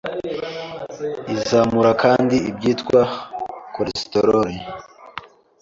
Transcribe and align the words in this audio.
izamura 1.35 1.91
kandi 2.03 2.35
ibyitwa 2.49 3.01
cholesterol, 3.73 4.49